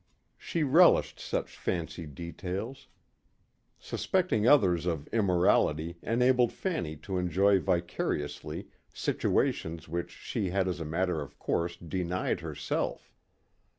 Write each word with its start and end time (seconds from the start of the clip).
She 0.39 0.63
relished 0.63 1.19
such 1.19 1.55
fancied 1.55 2.15
details. 2.15 2.87
Suspecting 3.77 4.47
others 4.47 4.87
of 4.87 5.05
immorality 5.09 5.99
enabled 6.01 6.51
Fanny 6.51 6.95
to 7.05 7.19
enjoy 7.19 7.59
vicariously 7.59 8.67
situations 8.91 9.87
which 9.87 10.09
she 10.09 10.49
had 10.49 10.67
as 10.67 10.79
a 10.79 10.85
matter 10.85 11.21
of 11.21 11.37
course 11.37 11.77
denied 11.77 12.39
herself. 12.39 13.13